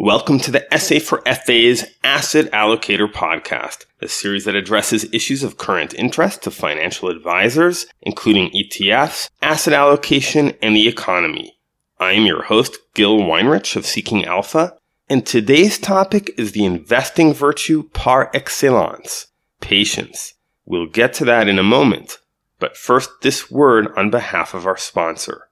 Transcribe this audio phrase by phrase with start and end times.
[0.00, 5.58] Welcome to the SA for FA's Asset Allocator podcast, a series that addresses issues of
[5.58, 11.58] current interest to financial advisors, including ETFs, asset allocation, and the economy.
[11.98, 14.78] I am your host, Gil Weinrich of Seeking Alpha,
[15.10, 19.26] and today's topic is the investing virtue par excellence,
[19.60, 20.34] patience.
[20.64, 22.18] We'll get to that in a moment,
[22.60, 25.47] but first this word on behalf of our sponsor.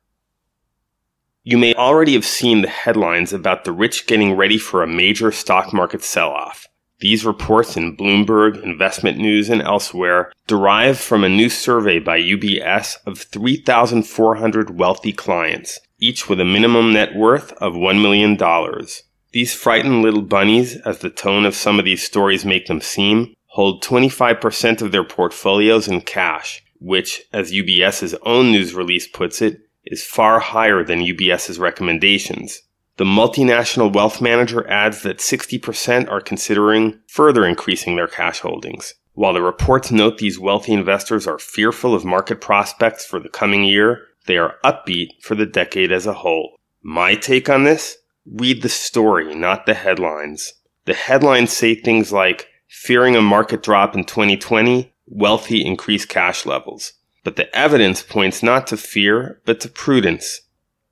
[1.49, 5.31] You may already have seen the headlines about the rich getting ready for a major
[5.31, 6.67] stock market sell off.
[6.99, 12.97] These reports in Bloomberg, Investment News, and elsewhere derive from a new survey by UBS
[13.07, 18.37] of 3,400 wealthy clients, each with a minimum net worth of $1 million.
[19.31, 23.35] These frightened little bunnies, as the tone of some of these stories make them seem,
[23.51, 29.61] hold 25% of their portfolios in cash, which, as UBS's own news release puts it,
[29.87, 32.63] is far higher than UBS's recommendations.
[32.97, 38.95] The multinational wealth manager adds that 60% are considering further increasing their cash holdings.
[39.13, 43.65] While the reports note these wealthy investors are fearful of market prospects for the coming
[43.65, 46.57] year, they are upbeat for the decade as a whole.
[46.83, 47.99] My take on this?
[48.27, 50.55] Read the story, not the headlines.
[50.85, 56.93] The headlines say things like, fearing a market drop in 2020, wealthy increase cash levels.
[57.27, 60.43] But the evidence points not to fear, but to prudence.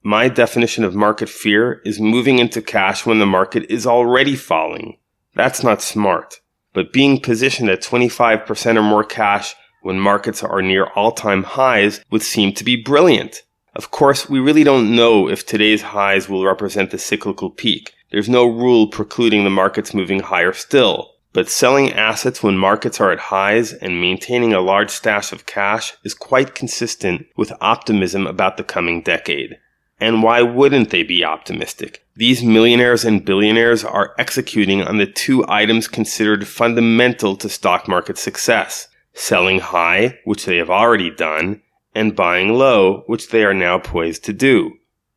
[0.03, 4.99] My definition of market fear is moving into cash when the market is already falling.
[5.37, 6.41] That's not smart.
[6.73, 12.05] But being positioned at 25% or more cash when markets are near all time highs
[12.11, 13.43] would seem to be brilliant.
[13.77, 17.93] Of course, we really don't know if today's highs will represent the cyclical peak.
[18.11, 21.14] There's no rule precluding the markets moving higher still.
[21.35, 25.93] But selling assets when markets are at highs and maintaining a large stash of cash
[26.05, 29.59] is quite consistent with optimism about the coming decade.
[29.99, 32.07] And why wouldn't they be optimistic?
[32.15, 38.17] These millionaires and billionaires are executing on the two items considered fundamental to stock market
[38.17, 38.87] success.
[39.13, 41.63] Selling high, which they have already done,
[41.97, 44.73] and buying low, which they are now poised to do.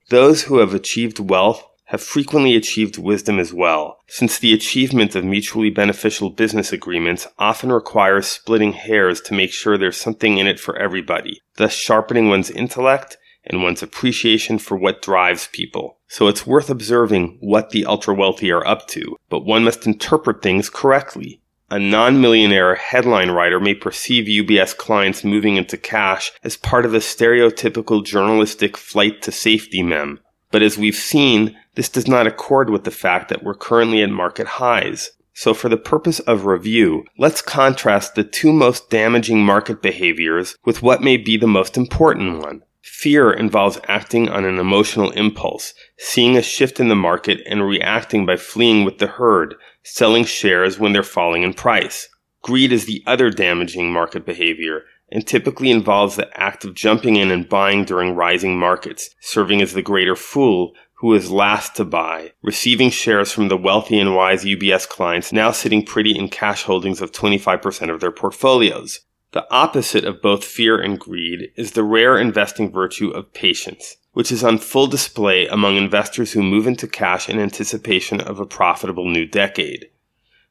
[0.10, 5.24] Those who have achieved wealth have frequently achieved wisdom as well, since the achievement of
[5.24, 10.60] mutually beneficial business agreements often requires splitting hairs to make sure there's something in it
[10.60, 15.98] for everybody, thus sharpening one's intellect and one's appreciation for what drives people.
[16.10, 20.42] So it's worth observing what the ultra wealthy are up to, but one must interpret
[20.42, 21.42] things correctly.
[21.70, 27.00] A non-millionaire headline writer may perceive UBS clients moving into cash as part of a
[27.00, 30.20] stereotypical journalistic flight to safety mem.
[30.50, 34.10] But as we've seen, this does not accord with the fact that we're currently at
[34.10, 35.12] market highs.
[35.36, 40.82] So for the purpose of review, let's contrast the two most damaging market behaviors with
[40.82, 42.64] what may be the most important one.
[42.82, 48.26] Fear involves acting on an emotional impulse, seeing a shift in the market and reacting
[48.26, 52.10] by fleeing with the herd, selling shares when they're falling in price.
[52.42, 57.30] Greed is the other damaging market behavior and typically involves the act of jumping in
[57.30, 62.32] and buying during rising markets, serving as the greater fool who is last to buy,
[62.42, 67.02] receiving shares from the wealthy and wise UBS clients now sitting pretty in cash holdings
[67.02, 69.02] of 25% of their portfolios.
[69.32, 74.32] The opposite of both fear and greed is the rare investing virtue of patience, which
[74.32, 79.08] is on full display among investors who move into cash in anticipation of a profitable
[79.08, 79.90] new decade.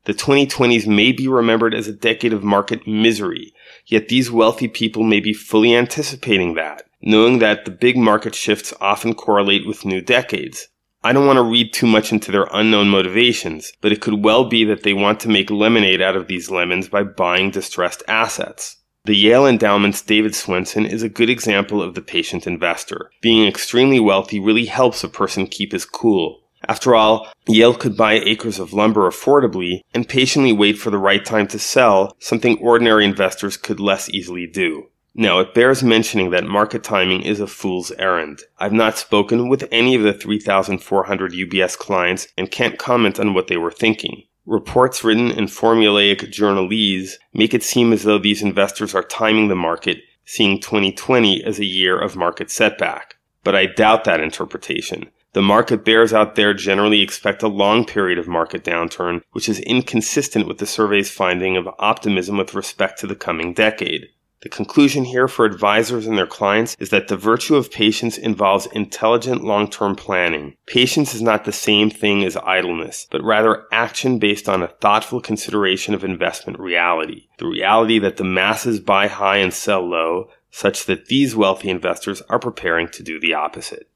[0.04, 3.52] The 2020s may be remembered as a decade of market misery,
[3.86, 8.74] yet these wealthy people may be fully anticipating that knowing that the big market shifts
[8.80, 10.66] often correlate with new decades.
[11.04, 14.48] I don't want to read too much into their unknown motivations, but it could well
[14.48, 18.78] be that they want to make lemonade out of these lemons by buying distressed assets.
[19.04, 23.12] The Yale Endowment's David Swensen is a good example of the patient investor.
[23.22, 26.42] Being extremely wealthy really helps a person keep his cool.
[26.66, 31.24] After all, Yale could buy acres of lumber affordably and patiently wait for the right
[31.24, 34.88] time to sell, something ordinary investors could less easily do.
[35.18, 38.42] Now, it bears mentioning that market timing is a fool's errand.
[38.58, 43.46] I've not spoken with any of the 3,400 UBS clients and can't comment on what
[43.46, 44.24] they were thinking.
[44.44, 49.56] Reports written in formulaic journalese make it seem as though these investors are timing the
[49.56, 53.14] market, seeing 2020 as a year of market setback.
[53.42, 55.08] But I doubt that interpretation.
[55.32, 59.60] The market bears out there generally expect a long period of market downturn, which is
[59.60, 64.08] inconsistent with the survey's finding of optimism with respect to the coming decade.
[64.42, 68.66] The conclusion here for advisors and their clients is that the virtue of patience involves
[68.66, 70.56] intelligent long-term planning.
[70.66, 75.20] Patience is not the same thing as idleness, but rather action based on a thoughtful
[75.20, 77.28] consideration of investment reality.
[77.38, 82.22] The reality that the masses buy high and sell low, such that these wealthy investors
[82.28, 83.88] are preparing to do the opposite.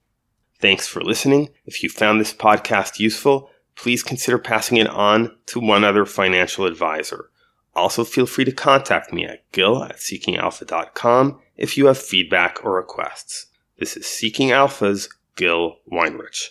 [0.59, 1.51] Thanks for listening.
[1.65, 6.67] If you found this podcast useful, please consider passing it on to one other financial
[6.67, 7.31] advisor.
[7.81, 12.75] Also, feel free to contact me at gil at seekingalpha.com if you have feedback or
[12.75, 13.47] requests.
[13.79, 16.51] This is Seeking Alpha's Gil Weinrich.